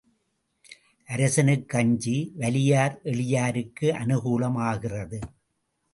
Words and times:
அரசனுக்கு 1.09 1.77
அஞ்சி 1.77 2.15
வலியார் 2.39 2.97
எளியாருக்கு 3.03 3.87
அநுகூலம் 4.01 4.59
ஆகிறது. 4.69 5.19